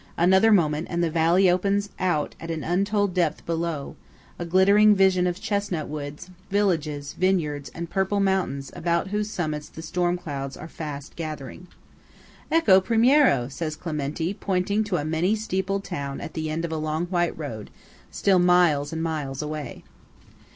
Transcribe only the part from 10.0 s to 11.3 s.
clouds are fast